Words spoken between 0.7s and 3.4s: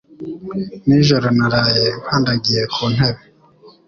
Nijoro naraye nkandagiye kuntebe.